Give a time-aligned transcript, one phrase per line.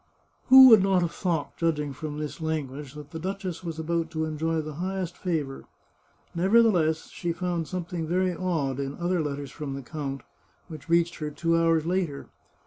[0.47, 4.09] "Who would not have thought, judging from this lan guage, that the duchess was about
[4.09, 5.65] to enjoy the highest fa vour?
[6.33, 10.23] Nevertheless, she found something very odd in other letters from the count,
[10.69, 12.29] which reached her two hours later.